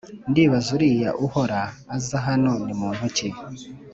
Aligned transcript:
ndibaza 0.29 0.69
uriya 0.77 1.11
uhora 1.25 1.59
uza 1.95 2.17
hano 2.27 2.51
ni 2.65 2.73
muntu 2.81 3.03
ki 3.15 3.29